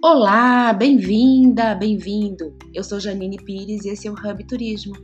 Olá, 0.00 0.72
bem-vinda, 0.72 1.74
bem-vindo. 1.74 2.54
Eu 2.72 2.84
sou 2.84 3.00
Janine 3.00 3.36
Pires 3.36 3.84
e 3.84 3.88
esse 3.88 4.06
é 4.06 4.10
o 4.12 4.14
Hub 4.14 4.46
Turismo. 4.46 4.94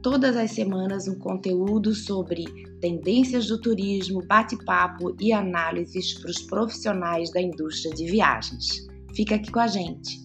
Todas 0.00 0.36
as 0.36 0.52
semanas 0.52 1.08
um 1.08 1.18
conteúdo 1.18 1.92
sobre 1.92 2.44
tendências 2.80 3.48
do 3.48 3.60
turismo, 3.60 4.24
bate-papo 4.28 5.16
e 5.20 5.32
análises 5.32 6.14
para 6.14 6.30
os 6.30 6.40
profissionais 6.42 7.32
da 7.32 7.42
indústria 7.42 7.92
de 7.92 8.06
viagens. 8.06 8.86
Fica 9.12 9.34
aqui 9.34 9.50
com 9.50 9.58
a 9.58 9.66
gente. 9.66 10.22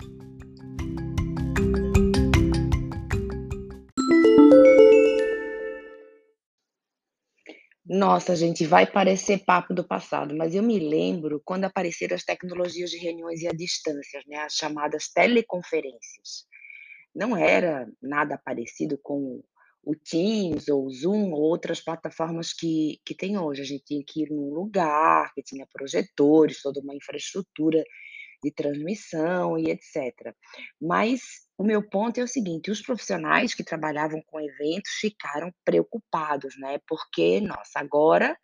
Nossa, 7.94 8.36
gente, 8.36 8.66
vai 8.66 8.88
parecer 8.88 9.46
papo 9.46 9.72
do 9.72 9.84
passado, 9.88 10.36
mas 10.36 10.56
eu 10.56 10.64
me 10.64 10.80
lembro 10.80 11.40
quando 11.46 11.66
apareceram 11.66 12.16
as 12.16 12.24
tecnologias 12.24 12.90
de 12.90 12.98
reuniões 12.98 13.46
à 13.46 13.52
distância, 13.52 14.20
né, 14.26 14.38
as 14.38 14.54
chamadas 14.54 15.10
teleconferências. 15.14 16.48
Não 17.14 17.38
era 17.38 17.88
nada 18.02 18.36
parecido 18.36 18.98
com 18.98 19.44
o 19.84 19.96
Teams 19.96 20.68
ou 20.70 20.88
o 20.88 20.90
Zoom 20.90 21.34
ou 21.34 21.42
outras 21.42 21.82
plataformas 21.82 22.52
que, 22.52 23.00
que 23.06 23.14
tem 23.14 23.38
hoje. 23.38 23.62
A 23.62 23.66
gente 23.66 23.86
tinha 23.86 24.04
que 24.04 24.24
ir 24.24 24.32
num 24.32 24.52
lugar 24.56 25.32
que 25.36 25.44
tinha 25.44 25.68
projetores, 25.72 26.64
toda 26.64 26.80
uma 26.80 26.96
infraestrutura 26.96 27.84
de 28.44 28.52
transmissão 28.52 29.58
e 29.58 29.70
etc. 29.70 30.36
Mas 30.82 31.22
o 31.58 31.64
meu 31.64 31.88
ponto 31.88 32.20
é 32.20 32.24
o 32.24 32.28
seguinte: 32.28 32.72
os 32.72 32.82
profissionais 32.82 33.54
que 33.54 33.64
trabalhavam 33.64 34.22
com 34.28 34.40
eventos 34.40 34.92
ficaram 35.00 35.52
preocupados, 35.64 36.56
né? 36.60 36.80
Porque, 36.88 37.40
nossa, 37.42 37.80
agora 37.80 38.38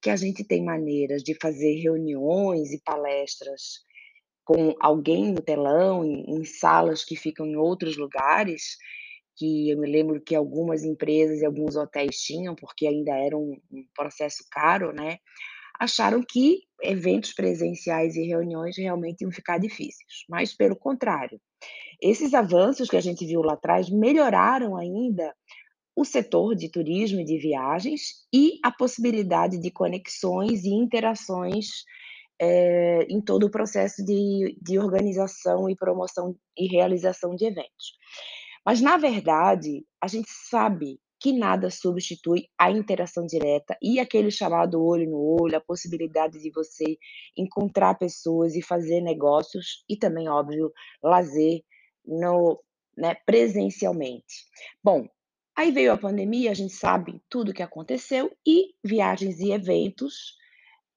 que 0.00 0.10
a 0.10 0.16
gente 0.16 0.44
tem 0.44 0.64
maneiras 0.64 1.22
de 1.22 1.34
fazer 1.40 1.74
reuniões 1.74 2.72
e 2.72 2.80
palestras 2.82 3.86
com 4.44 4.74
alguém 4.80 5.32
no 5.32 5.42
telão, 5.42 6.04
em, 6.04 6.36
em 6.36 6.44
salas 6.44 7.04
que 7.04 7.16
ficam 7.16 7.44
em 7.44 7.56
outros 7.56 7.96
lugares, 7.96 8.76
que 9.36 9.70
eu 9.70 9.78
me 9.78 9.86
lembro 9.86 10.20
que 10.20 10.34
algumas 10.34 10.84
empresas 10.84 11.40
e 11.40 11.46
alguns 11.46 11.76
hotéis 11.76 12.16
tinham, 12.16 12.54
porque 12.54 12.86
ainda 12.86 13.12
era 13.12 13.36
um, 13.36 13.60
um 13.70 13.84
processo 13.94 14.44
caro, 14.50 14.92
né? 14.92 15.18
Acharam 15.78 16.22
que 16.26 16.60
eventos 16.82 17.32
presenciais 17.32 18.16
e 18.16 18.26
reuniões 18.26 18.76
realmente 18.76 19.22
iam 19.22 19.32
ficar 19.32 19.58
difíceis, 19.58 20.24
mas 20.28 20.54
pelo 20.54 20.76
contrário, 20.76 21.40
esses 22.00 22.34
avanços 22.34 22.88
que 22.88 22.96
a 22.96 23.00
gente 23.00 23.26
viu 23.26 23.42
lá 23.42 23.54
atrás 23.54 23.90
melhoraram 23.90 24.76
ainda 24.76 25.34
o 25.96 26.04
setor 26.04 26.54
de 26.54 26.70
turismo 26.70 27.20
e 27.20 27.24
de 27.24 27.38
viagens 27.38 28.24
e 28.32 28.60
a 28.62 28.70
possibilidade 28.70 29.58
de 29.60 29.70
conexões 29.70 30.64
e 30.64 30.68
interações 30.68 31.66
é, 32.40 33.02
em 33.10 33.20
todo 33.20 33.46
o 33.46 33.50
processo 33.50 34.04
de, 34.04 34.56
de 34.62 34.78
organização 34.78 35.68
e 35.68 35.74
promoção 35.74 36.36
e 36.56 36.68
realização 36.68 37.34
de 37.34 37.46
eventos. 37.46 37.98
Mas, 38.64 38.80
na 38.80 38.96
verdade, 38.96 39.84
a 40.00 40.06
gente 40.06 40.30
sabe 40.48 41.00
que 41.20 41.32
nada 41.32 41.70
substitui 41.70 42.48
a 42.56 42.70
interação 42.70 43.26
direta 43.26 43.76
e 43.82 43.98
aquele 43.98 44.30
chamado 44.30 44.82
olho 44.82 45.10
no 45.10 45.40
olho, 45.40 45.56
a 45.56 45.60
possibilidade 45.60 46.40
de 46.40 46.50
você 46.50 46.96
encontrar 47.36 47.94
pessoas 47.96 48.54
e 48.54 48.62
fazer 48.62 49.00
negócios 49.00 49.84
e 49.88 49.96
também, 49.96 50.28
óbvio, 50.28 50.72
lazer 51.02 51.62
no, 52.06 52.62
né, 52.96 53.16
presencialmente. 53.26 54.46
Bom, 54.82 55.08
aí 55.56 55.72
veio 55.72 55.92
a 55.92 55.98
pandemia, 55.98 56.52
a 56.52 56.54
gente 56.54 56.74
sabe 56.74 57.20
tudo 57.28 57.50
o 57.50 57.54
que 57.54 57.62
aconteceu 57.62 58.30
e 58.46 58.74
viagens 58.84 59.40
e 59.40 59.50
eventos, 59.50 60.36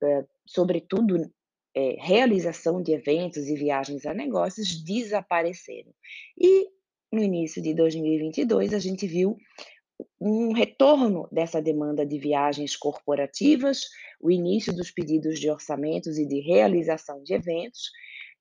é, 0.03 0.25
sobretudo 0.45 1.31
é, 1.75 1.95
realização 1.99 2.81
de 2.81 2.93
eventos 2.93 3.47
e 3.47 3.55
viagens 3.55 4.05
a 4.05 4.13
negócios, 4.13 4.83
desapareceram. 4.83 5.93
E 6.37 6.67
no 7.11 7.21
início 7.21 7.61
de 7.61 7.73
2022, 7.73 8.73
a 8.73 8.79
gente 8.79 9.05
viu 9.07 9.37
um 10.19 10.51
retorno 10.51 11.27
dessa 11.31 11.61
demanda 11.61 12.05
de 12.05 12.17
viagens 12.19 12.75
corporativas, 12.75 13.87
o 14.19 14.29
início 14.29 14.73
dos 14.73 14.91
pedidos 14.91 15.39
de 15.39 15.49
orçamentos 15.49 16.17
e 16.17 16.25
de 16.25 16.39
realização 16.39 17.23
de 17.23 17.33
eventos, 17.33 17.91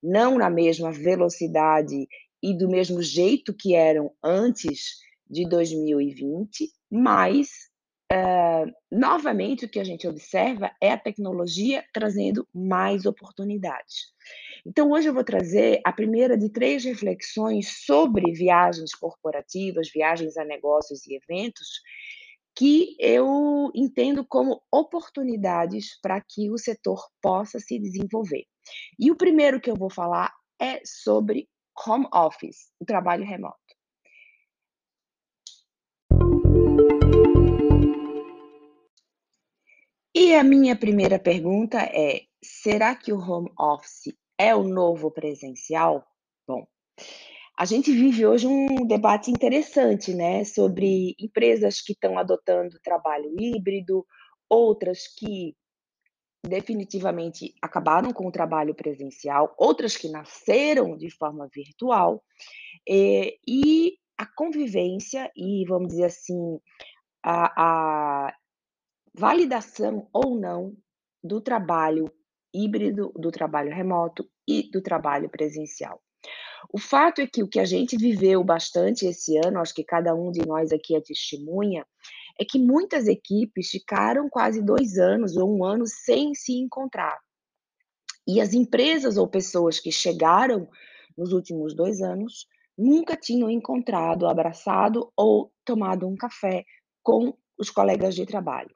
não 0.03 0.38
na 0.38 0.50
mesma 0.50 0.93
velocidade 0.93 2.06
e 2.43 2.56
do 2.56 2.69
mesmo 2.69 3.03
jeito 3.03 3.54
que 3.54 3.75
eram 3.75 4.12
antes 4.22 4.98
de 5.28 5.48
2020, 5.48 6.71
mas 6.91 7.69
Uh, 8.12 8.69
novamente, 8.91 9.65
o 9.65 9.69
que 9.69 9.78
a 9.78 9.84
gente 9.84 10.09
observa 10.09 10.72
é 10.81 10.91
a 10.91 10.98
tecnologia 10.98 11.84
trazendo 11.93 12.47
mais 12.53 13.06
oportunidades. 13.06 14.12
Então, 14.66 14.91
hoje 14.91 15.09
eu 15.09 15.15
vou 15.15 15.22
trazer 15.22 15.81
a 15.84 15.93
primeira 15.93 16.37
de 16.37 16.50
três 16.50 16.84
reflexões 16.84 17.84
sobre 17.87 18.32
viagens 18.32 18.93
corporativas, 18.94 19.91
viagens 19.94 20.37
a 20.37 20.44
negócios 20.44 21.06
e 21.06 21.15
eventos, 21.15 21.81
que 22.53 22.97
eu 22.98 23.71
entendo 23.76 24.27
como 24.27 24.60
oportunidades 24.72 25.98
para 26.03 26.21
que 26.21 26.50
o 26.50 26.59
setor 26.59 27.09
possa 27.22 27.60
se 27.60 27.78
desenvolver. 27.78 28.44
E 28.98 29.10
o 29.10 29.16
primeiro 29.16 29.60
que 29.60 29.71
eu 29.71 29.77
vou 29.77 29.88
falar 29.88 30.32
é 30.60 30.81
sobre 30.84 31.48
home 31.87 32.09
office, 32.12 32.72
o 32.81 32.84
trabalho 32.84 33.25
remoto. 33.25 33.69
E 40.30 40.34
a 40.36 40.44
minha 40.44 40.76
primeira 40.76 41.18
pergunta 41.18 41.78
é: 41.80 42.20
será 42.41 42.94
que 42.94 43.12
o 43.12 43.18
home 43.18 43.50
office 43.58 44.16
é 44.38 44.54
o 44.54 44.62
novo 44.62 45.10
presencial? 45.10 46.06
Bom, 46.46 46.68
a 47.58 47.64
gente 47.64 47.91
vive 47.91 48.24
hoje 48.24 48.46
um 48.46 48.86
debate 48.86 49.28
interessante, 49.28 50.14
né, 50.14 50.44
sobre 50.44 51.16
empresas 51.18 51.80
que 51.80 51.94
estão 51.94 52.16
adotando 52.16 52.78
trabalho 52.80 53.34
híbrido, 53.41 54.06
outras 54.48 55.08
que 55.18 55.56
definitivamente 56.47 57.52
acabaram 57.60 58.12
com 58.12 58.28
o 58.28 58.32
trabalho 58.32 58.72
presencial, 58.72 59.52
outras 59.58 59.97
que 59.97 60.08
nasceram 60.08 60.97
de 60.97 61.10
forma 61.10 61.48
virtual, 61.52 62.22
eh, 62.88 63.34
e 63.44 63.97
a 64.16 64.24
convivência 64.24 65.28
e, 65.34 65.64
vamos 65.66 65.88
dizer 65.88 66.04
assim, 66.04 66.60
a, 67.20 68.28
a 68.28 68.34
validação 69.15 70.09
ou 70.12 70.38
não 70.38 70.76
do 71.22 71.41
trabalho 71.41 72.12
híbrido, 72.53 73.12
do 73.16 73.31
trabalho 73.31 73.72
remoto 73.72 74.28
e 74.47 74.71
do 74.71 74.82
trabalho 74.82 75.28
presencial. 75.28 76.00
O 76.72 76.78
fato 76.78 77.21
é 77.21 77.26
que 77.26 77.43
o 77.43 77.48
que 77.48 77.59
a 77.59 77.65
gente 77.65 77.97
viveu 77.97 78.44
bastante 78.44 79.06
esse 79.06 79.37
ano, 79.38 79.60
acho 79.60 79.75
que 79.75 79.84
cada 79.84 80.15
um 80.15 80.31
de 80.31 80.47
nós 80.47 80.72
aqui 80.72 80.94
é 80.94 81.00
testemunha, 81.00 81.87
é 82.38 82.44
que 82.44 82.59
muitas 82.59 83.06
equipes 83.06 83.71
ficaram 83.71 84.28
quase 84.28 84.62
dois 84.62 84.98
anos 84.98 85.37
ou 85.37 85.56
um 85.56 85.65
ano 85.65 85.87
sem 85.87 86.34
se 86.34 86.53
encontrar. 86.53 87.19
E 88.27 88.41
as 88.41 88.53
empresas 88.53 89.16
ou 89.16 89.27
pessoas 89.27 89.81
que 89.81 89.91
chegaram 89.91 90.69
nos 91.16 91.32
últimos 91.32 91.75
dois 91.75 92.00
anos 92.00 92.47
nunca 92.77 93.16
tinham 93.16 93.50
encontrado, 93.50 94.27
abraçado 94.27 95.12
ou 95.16 95.53
tomado 95.65 96.06
um 96.06 96.16
café 96.16 96.65
com 97.03 97.37
os 97.59 97.71
colegas 97.71 98.15
de 98.15 98.25
trabalho. 98.25 98.75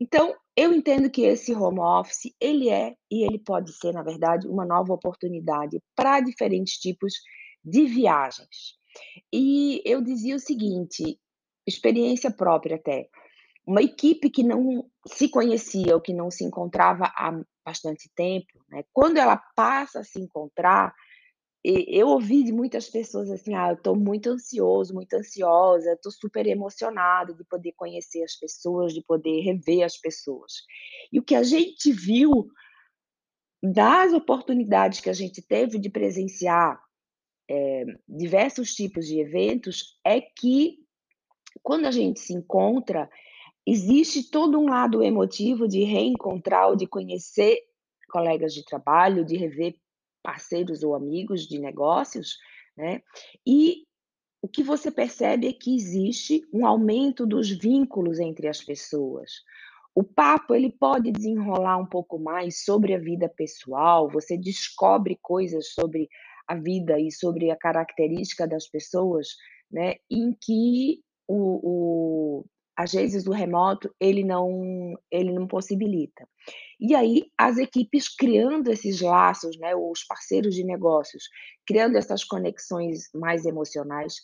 Então, 0.00 0.34
eu 0.56 0.72
entendo 0.72 1.10
que 1.10 1.22
esse 1.22 1.54
home 1.54 1.80
office, 1.80 2.34
ele 2.40 2.68
é 2.68 2.94
e 3.10 3.24
ele 3.24 3.38
pode 3.38 3.72
ser, 3.72 3.92
na 3.92 4.02
verdade, 4.02 4.46
uma 4.46 4.64
nova 4.64 4.92
oportunidade 4.92 5.80
para 5.94 6.20
diferentes 6.20 6.74
tipos 6.74 7.14
de 7.64 7.86
viagens. 7.86 8.78
E 9.32 9.82
eu 9.84 10.02
dizia 10.02 10.36
o 10.36 10.40
seguinte, 10.40 11.18
experiência 11.66 12.30
própria 12.30 12.76
até, 12.76 13.08
uma 13.66 13.82
equipe 13.82 14.30
que 14.30 14.42
não 14.42 14.84
se 15.06 15.28
conhecia 15.28 15.94
ou 15.94 16.00
que 16.00 16.12
não 16.12 16.30
se 16.30 16.44
encontrava 16.44 17.04
há 17.16 17.40
bastante 17.64 18.10
tempo, 18.16 18.64
né, 18.68 18.82
quando 18.92 19.18
ela 19.18 19.36
passa 19.54 20.00
a 20.00 20.04
se 20.04 20.20
encontrar, 20.20 20.92
eu 21.64 22.08
ouvi 22.08 22.42
de 22.42 22.52
muitas 22.52 22.88
pessoas 22.88 23.30
assim: 23.30 23.54
"Ah, 23.54 23.70
eu 23.70 23.74
estou 23.74 23.94
muito 23.96 24.30
ansioso, 24.30 24.94
muito 24.94 25.14
ansiosa, 25.14 25.92
estou 25.92 26.10
super 26.12 26.46
emocionada 26.46 27.34
de 27.34 27.44
poder 27.44 27.72
conhecer 27.72 28.22
as 28.22 28.34
pessoas, 28.36 28.94
de 28.94 29.02
poder 29.02 29.40
rever 29.42 29.84
as 29.84 29.96
pessoas". 29.98 30.52
E 31.12 31.18
o 31.18 31.22
que 31.22 31.34
a 31.34 31.42
gente 31.42 31.92
viu 31.92 32.48
das 33.62 34.12
oportunidades 34.14 35.00
que 35.00 35.10
a 35.10 35.14
gente 35.14 35.42
teve 35.42 35.78
de 35.78 35.90
presenciar, 35.90 36.80
eh, 37.50 37.84
diversos 38.08 38.74
tipos 38.74 39.06
de 39.06 39.20
eventos, 39.20 39.98
é 40.04 40.20
que 40.20 40.78
quando 41.62 41.86
a 41.86 41.90
gente 41.90 42.20
se 42.20 42.32
encontra, 42.32 43.10
existe 43.66 44.30
todo 44.30 44.58
um 44.58 44.68
lado 44.68 45.02
emotivo 45.02 45.68
de 45.68 45.84
reencontrar 45.84 46.68
ou 46.70 46.76
de 46.76 46.86
conhecer 46.86 47.58
colegas 48.10 48.54
de 48.54 48.64
trabalho, 48.64 49.24
de 49.24 49.36
rever 49.36 49.74
parceiros 50.22 50.82
ou 50.82 50.94
amigos 50.94 51.46
de 51.46 51.58
negócios, 51.58 52.36
né? 52.76 53.02
E 53.46 53.84
o 54.42 54.48
que 54.48 54.62
você 54.62 54.90
percebe 54.90 55.46
é 55.48 55.52
que 55.52 55.74
existe 55.74 56.42
um 56.52 56.66
aumento 56.66 57.26
dos 57.26 57.50
vínculos 57.50 58.18
entre 58.18 58.48
as 58.48 58.62
pessoas. 58.62 59.30
O 59.94 60.02
papo 60.02 60.54
ele 60.54 60.70
pode 60.70 61.10
desenrolar 61.12 61.76
um 61.76 61.86
pouco 61.86 62.18
mais 62.18 62.64
sobre 62.64 62.94
a 62.94 62.98
vida 62.98 63.28
pessoal, 63.28 64.08
você 64.08 64.36
descobre 64.36 65.18
coisas 65.20 65.72
sobre 65.72 66.08
a 66.46 66.54
vida 66.54 66.98
e 66.98 67.10
sobre 67.10 67.50
a 67.50 67.56
característica 67.56 68.46
das 68.46 68.66
pessoas, 68.66 69.28
né, 69.70 69.96
em 70.10 70.32
que 70.32 71.02
o, 71.28 72.40
o 72.40 72.44
às 72.80 72.92
vezes 72.92 73.26
o 73.26 73.32
remoto 73.32 73.94
ele 74.00 74.24
não 74.24 74.94
ele 75.10 75.32
não 75.32 75.46
possibilita. 75.46 76.26
E 76.80 76.94
aí 76.94 77.26
as 77.36 77.58
equipes 77.58 78.08
criando 78.08 78.70
esses 78.70 79.02
laços, 79.02 79.58
né, 79.58 79.74
os 79.76 80.02
parceiros 80.04 80.54
de 80.54 80.64
negócios, 80.64 81.24
criando 81.66 81.96
essas 81.96 82.24
conexões 82.24 83.10
mais 83.14 83.44
emocionais, 83.44 84.14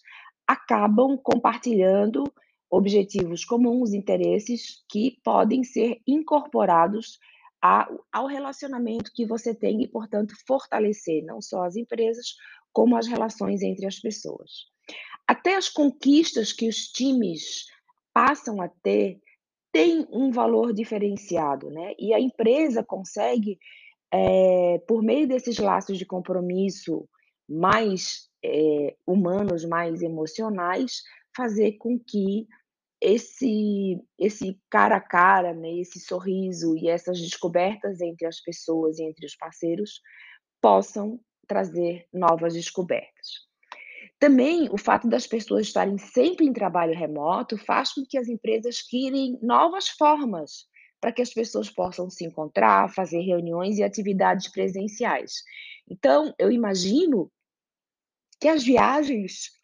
acabam 0.47 1.19
compartilhando 1.23 2.25
objetivos 2.71 3.45
comuns, 3.45 3.93
interesses 3.93 4.83
que 4.89 5.19
podem 5.23 5.63
ser 5.63 6.01
incorporados 6.07 7.19
ao 8.13 8.27
relacionamento 8.27 9.11
que 9.15 9.27
você 9.27 9.55
tem 9.55 9.83
e, 9.83 9.89
portanto, 9.89 10.35
fortalecer 10.47 11.25
não 11.25 11.43
só 11.43 11.65
as 11.65 11.77
empresas, 11.77 12.35
como 12.73 12.97
as 12.97 13.07
relações 13.07 13.61
entre 13.61 13.87
as 13.87 13.99
pessoas. 13.99 14.67
Até 15.27 15.57
as 15.57 15.69
conquistas 15.69 16.53
que 16.53 16.69
os 16.69 16.87
times 16.93 17.67
passam 18.17 18.63
a 18.63 18.69
ter 18.83 19.21
têm 19.71 20.09
um 20.11 20.31
valor 20.31 20.73
diferenciado, 20.73 21.69
né? 21.69 21.93
E 21.99 22.15
a 22.15 22.19
empresa 22.19 22.83
consegue, 22.83 23.59
é, 24.11 24.79
por 24.89 25.03
meio 25.03 25.29
desses 25.29 25.59
laços 25.59 25.99
de 25.99 26.07
compromisso 26.07 27.07
mais 27.47 28.31
é, 28.43 28.97
humanos, 29.07 29.67
mais 29.67 30.01
emocionais, 30.01 31.03
fazer 31.37 31.73
com 31.73 31.99
que 31.99 32.47
esse 33.03 34.03
esse 34.19 34.59
cara 34.71 34.97
a 34.97 35.01
cara, 35.01 35.53
né, 35.53 35.77
esse 35.77 36.01
sorriso 36.01 36.75
e 36.75 36.89
essas 36.89 37.21
descobertas 37.21 38.01
entre 38.01 38.27
as 38.27 38.41
pessoas 38.41 38.99
e 38.99 39.05
entre 39.05 39.27
os 39.27 39.37
parceiros 39.37 40.01
possam 40.59 41.21
trazer 41.47 42.09
novas 42.15 42.55
descobertas. 42.55 43.46
Também 44.19 44.69
o 44.71 44.79
fato 44.79 45.09
das 45.09 45.27
pessoas 45.27 45.67
estarem 45.67 45.99
sempre 45.99 46.47
em 46.47 46.53
trabalho 46.53 46.95
remoto 46.95 47.59
faz 47.59 47.93
com 47.93 48.05
que 48.05 48.17
as 48.17 48.29
empresas 48.29 48.81
criem 48.83 49.39
novas 49.43 49.89
formas 49.89 50.67
para 51.01 51.13
que 51.13 51.21
as 51.21 51.33
pessoas 51.33 51.71
possam 51.71 52.09
se 52.09 52.25
encontrar, 52.25 52.93
fazer 52.93 53.21
reuniões 53.21 53.79
e 53.79 53.83
atividades 53.83 54.49
presenciais. 54.51 55.45
Então, 55.89 56.35
eu 56.39 56.51
imagino 56.51 57.31
que 58.41 58.49
as 58.49 58.65
viagens 58.65 59.57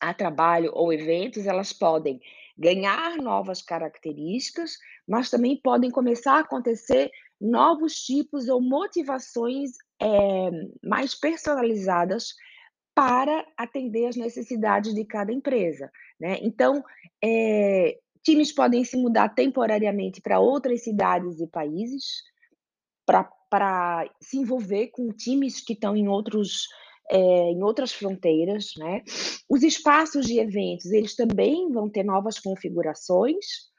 a 0.00 0.12
trabalho 0.12 0.72
ou 0.74 0.92
eventos, 0.92 1.46
elas 1.46 1.72
podem 1.72 2.20
ganhar 2.58 3.16
novas 3.18 3.62
características, 3.62 4.76
mas 5.06 5.30
também 5.30 5.56
podem 5.56 5.90
começar 5.90 6.34
a 6.34 6.40
acontecer 6.40 7.08
novos 7.40 7.94
tipos 7.94 8.48
ou 8.48 8.60
motivações 8.60 9.70
é, 10.00 10.50
mais 10.82 11.14
personalizadas 11.14 12.34
para 12.94 13.46
atender 13.56 14.06
as 14.06 14.16
necessidades 14.16 14.94
de 14.94 15.04
cada 15.04 15.32
empresa. 15.32 15.90
Né? 16.20 16.38
Então, 16.42 16.84
é, 17.22 17.98
times 18.22 18.52
podem 18.52 18.84
se 18.84 18.96
mudar 18.96 19.30
temporariamente 19.30 20.20
para 20.20 20.38
outras 20.38 20.82
cidades 20.82 21.40
e 21.40 21.46
países 21.46 22.22
para 23.04 24.08
se 24.20 24.38
envolver 24.38 24.88
com 24.88 25.12
times 25.12 25.60
que 25.60 25.72
estão 25.72 25.96
em 25.96 26.08
outros 26.08 26.66
é, 27.10 27.50
em 27.50 27.62
outras 27.62 27.92
fronteiras, 27.92 28.72
né? 28.78 29.02
Os 29.48 29.62
espaços 29.62 30.24
de 30.26 30.38
eventos, 30.38 30.86
eles 30.86 31.14
também 31.14 31.70
vão 31.70 31.90
ter 31.90 32.04
novas 32.04 32.38
configurações. 32.38 33.70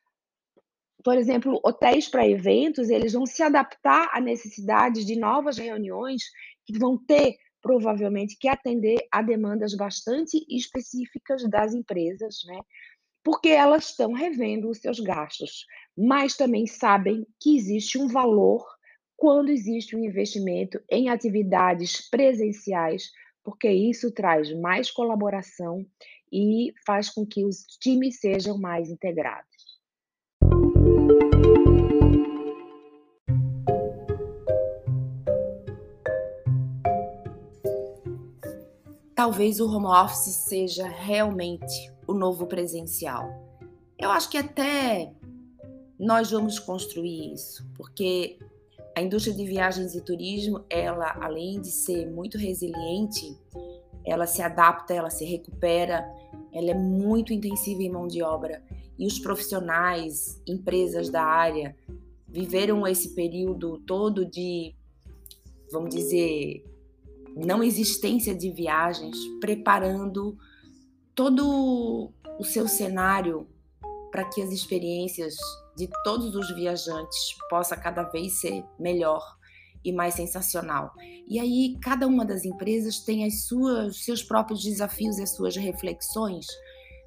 Por 1.04 1.18
exemplo, 1.18 1.59
hotéis 1.63 2.07
para 2.07 2.27
eventos, 2.27 2.89
eles 2.89 3.13
vão 3.13 3.25
se 3.25 3.42
adaptar 3.42 4.09
à 4.13 4.21
necessidade 4.21 5.04
de 5.04 5.16
novas 5.16 5.57
reuniões 5.57 6.21
que 6.66 6.77
vão 6.77 6.98
ter 6.98 7.38
provavelmente 7.63 8.38
que 8.38 8.50
atender 8.50 8.98
a 9.10 9.21
demandas 9.21 9.74
bastante 9.74 10.45
específicas 10.50 11.50
das 11.50 11.74
empresas, 11.74 12.42
né? 12.45 12.60
Porque 13.24 13.48
elas 13.48 13.92
estão 13.92 14.12
revendo 14.12 14.69
os 14.69 14.80
seus 14.80 15.00
gastos, 15.00 15.65
mas 15.98 16.36
também 16.36 16.68
sabem 16.68 17.25
que 17.39 17.56
existe 17.56 17.98
um 17.98 18.10
valor 18.10 18.68
quando 19.15 19.50
existe 19.50 19.95
um 19.95 20.04
investimento 20.04 20.83
em 20.92 21.07
atividades 21.07 22.10
presenciais, 22.10 23.10
porque 23.42 23.71
isso 23.71 24.12
traz 24.12 24.51
mais 24.59 24.92
colaboração 24.92 25.86
e 26.30 26.74
faz 26.86 27.09
com 27.09 27.25
que 27.25 27.45
os 27.45 27.59
times 27.80 28.19
sejam 28.19 28.57
mais 28.57 28.89
integrados. 28.89 29.52
Talvez 39.23 39.61
o 39.61 39.73
home 39.73 39.85
office 39.85 40.35
seja 40.35 40.85
realmente 40.85 41.89
o 42.05 42.13
novo 42.13 42.45
presencial. 42.45 43.31
Eu 43.97 44.11
acho 44.11 44.29
que 44.29 44.37
até 44.37 45.13
nós 45.97 46.31
vamos 46.31 46.59
construir 46.59 47.33
isso, 47.33 47.65
porque 47.73 48.37
a 48.93 49.01
indústria 49.01 49.33
de 49.33 49.45
viagens 49.45 49.95
e 49.95 50.01
turismo, 50.01 50.65
ela, 50.69 51.15
além 51.21 51.61
de 51.61 51.69
ser 51.69 52.05
muito 52.11 52.37
resiliente, 52.37 53.33
ela 54.05 54.27
se 54.27 54.41
adapta, 54.41 54.93
ela 54.93 55.09
se 55.09 55.23
recupera, 55.23 56.05
ela 56.51 56.71
é 56.71 56.75
muito 56.75 57.31
intensiva 57.31 57.81
em 57.81 57.89
mão 57.89 58.07
de 58.09 58.21
obra. 58.21 58.61
E 58.99 59.07
os 59.07 59.19
profissionais, 59.19 60.37
empresas 60.45 61.09
da 61.09 61.23
área, 61.23 61.77
viveram 62.27 62.85
esse 62.85 63.15
período 63.15 63.77
todo 63.87 64.25
de, 64.25 64.75
vamos 65.71 65.95
dizer, 65.95 66.72
não 67.35 67.63
existência 67.63 68.35
de 68.35 68.51
viagens, 68.51 69.18
preparando 69.39 70.38
todo 71.15 72.12
o 72.39 72.44
seu 72.44 72.68
cenário 72.68 73.47
para 74.12 74.25
que 74.25 74.41
as 74.41 74.51
experiências 74.51 75.35
de 75.75 75.89
todos 76.03 76.35
os 76.35 76.53
viajantes 76.53 77.35
possa 77.50 77.75
cada 77.75 78.03
vez 78.03 78.39
ser 78.39 78.63
melhor 78.80 79.24
e 79.83 79.91
mais 79.91 80.13
sensacional. 80.13 80.94
E 81.27 81.39
aí 81.39 81.77
cada 81.81 82.07
uma 82.07 82.25
das 82.25 82.45
empresas 82.45 83.00
tem 83.00 83.25
as 83.25 83.45
suas 83.45 84.03
seus 84.03 84.24
próprios 84.24 84.63
desafios 84.63 85.18
e 85.18 85.24
as 85.24 85.31
suas 85.31 85.56
reflexões. 85.56 86.45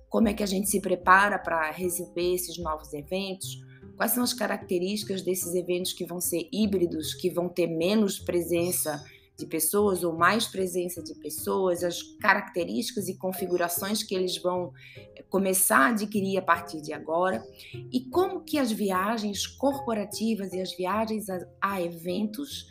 Como 0.08 0.28
é 0.28 0.34
que 0.34 0.42
a 0.42 0.46
gente 0.46 0.68
se 0.68 0.80
prepara 0.80 1.38
para 1.38 1.70
receber 1.70 2.34
esses 2.34 2.58
novos 2.58 2.92
eventos? 2.92 3.64
Quais 3.96 4.12
são 4.12 4.22
as 4.22 4.34
características 4.34 5.22
desses 5.22 5.54
eventos 5.54 5.92
que 5.92 6.04
vão 6.04 6.20
ser 6.20 6.48
híbridos, 6.52 7.14
que 7.14 7.30
vão 7.30 7.48
ter 7.48 7.66
menos 7.66 8.18
presença 8.18 9.02
de 9.36 9.46
pessoas 9.46 10.02
ou 10.02 10.16
mais 10.16 10.46
presença 10.46 11.02
de 11.02 11.14
pessoas, 11.14 11.84
as 11.84 12.02
características 12.02 13.06
e 13.08 13.18
configurações 13.18 14.02
que 14.02 14.14
eles 14.14 14.40
vão 14.40 14.72
eh, 14.96 15.22
começar 15.28 15.78
a 15.78 15.88
adquirir 15.88 16.38
a 16.38 16.42
partir 16.42 16.80
de 16.80 16.92
agora 16.92 17.44
e 17.92 18.00
como 18.08 18.40
que 18.40 18.58
as 18.58 18.72
viagens 18.72 19.46
corporativas 19.46 20.54
e 20.54 20.60
as 20.60 20.74
viagens 20.74 21.28
a, 21.28 21.46
a 21.60 21.82
eventos 21.82 22.66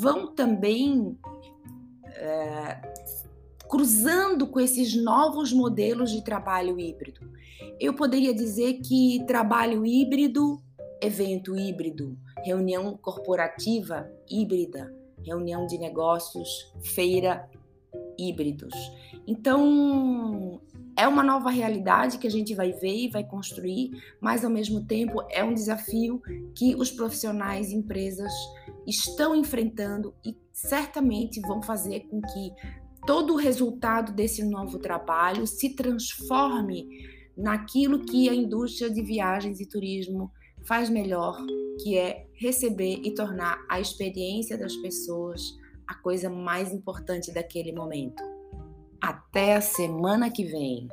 vão 0.00 0.34
também 0.34 1.18
é, 2.14 2.80
cruzando 3.68 4.46
com 4.46 4.60
esses 4.60 4.94
novos 4.94 5.50
modelos 5.50 6.10
de 6.10 6.22
trabalho 6.22 6.78
híbrido. 6.78 7.20
Eu 7.80 7.94
poderia 7.94 8.34
dizer 8.34 8.74
que 8.80 9.24
trabalho 9.26 9.86
híbrido, 9.86 10.62
evento 11.00 11.56
híbrido, 11.56 12.18
reunião 12.44 12.96
corporativa 12.98 14.10
híbrida, 14.28 14.94
reunião 15.24 15.66
de 15.66 15.78
negócios, 15.78 16.72
feira, 16.82 17.48
híbridos. 18.18 18.74
Então, 19.26 20.60
é 20.96 21.06
uma 21.06 21.22
nova 21.22 21.50
realidade 21.50 22.18
que 22.18 22.26
a 22.26 22.30
gente 22.30 22.54
vai 22.54 22.72
ver 22.72 23.04
e 23.04 23.08
vai 23.08 23.24
construir, 23.24 23.90
mas 24.20 24.44
ao 24.44 24.50
mesmo 24.50 24.84
tempo 24.84 25.24
é 25.30 25.42
um 25.42 25.54
desafio 25.54 26.20
que 26.54 26.74
os 26.74 26.90
profissionais 26.90 27.70
e 27.70 27.76
empresas 27.76 28.32
estão 28.86 29.34
enfrentando 29.34 30.14
e 30.24 30.36
certamente 30.52 31.40
vão 31.40 31.62
fazer 31.62 32.00
com 32.00 32.20
que 32.20 32.52
todo 33.06 33.34
o 33.34 33.36
resultado 33.36 34.12
desse 34.12 34.44
novo 34.44 34.78
trabalho 34.78 35.46
se 35.46 35.74
transforme 35.74 36.86
naquilo 37.36 38.04
que 38.04 38.28
a 38.28 38.34
indústria 38.34 38.90
de 38.90 39.02
viagens 39.02 39.60
e 39.60 39.66
turismo 39.66 40.30
faz 40.64 40.88
melhor, 40.88 41.36
que 41.82 41.96
é 41.96 42.26
receber 42.42 43.00
e 43.04 43.14
tornar 43.14 43.64
a 43.68 43.78
experiência 43.78 44.58
das 44.58 44.74
pessoas 44.76 45.56
a 45.86 45.94
coisa 45.94 46.28
mais 46.28 46.72
importante 46.72 47.32
daquele 47.32 47.72
momento. 47.72 48.20
Até 49.00 49.54
a 49.54 49.60
semana 49.60 50.28
que 50.28 50.44
vem! 50.44 50.88